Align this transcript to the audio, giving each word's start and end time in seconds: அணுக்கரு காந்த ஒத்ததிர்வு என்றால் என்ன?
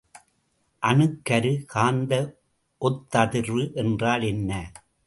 அணுக்கரு 0.83 1.65
காந்த 1.65 2.11
ஒத்ததிர்வு 2.81 3.73
என்றால் 3.75 4.21
என்ன? 4.21 4.51